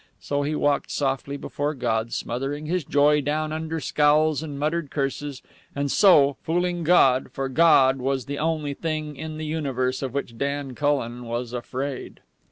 So 0.19 0.41
he 0.41 0.55
walked 0.55 0.89
softly 0.89 1.37
before 1.37 1.75
God, 1.75 2.11
smothering 2.11 2.65
his 2.65 2.83
joy 2.83 3.21
down 3.21 3.53
under 3.53 3.79
scowls 3.79 4.41
and 4.41 4.57
muttered 4.59 4.89
curses, 4.89 5.43
and, 5.75 5.91
so, 5.91 6.37
fooling 6.41 6.83
God, 6.83 7.29
for 7.31 7.47
God 7.47 7.97
was 7.99 8.25
the 8.25 8.39
only 8.39 8.73
thing 8.73 9.15
in 9.15 9.37
the 9.37 9.45
universe 9.45 10.01
of 10.01 10.15
which 10.15 10.39
Dan 10.39 10.73
Cullen 10.73 11.25
was 11.25 11.53
afraid. 11.53 12.19